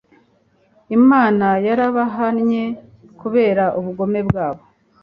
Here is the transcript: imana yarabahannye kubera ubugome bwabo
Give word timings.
imana 0.97 1.47
yarabahannye 1.67 2.63
kubera 3.19 3.65
ubugome 3.79 4.19
bwabo 4.27 4.63